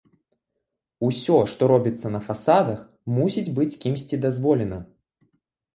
Усё, 1.07 1.37
што 1.53 1.69
робіцца 1.73 2.07
на 2.15 2.23
фасадах, 2.29 2.79
мусіць 3.19 3.47
быць 3.61 3.71
кімсьці 3.87 4.15
дазволена. 4.27 4.77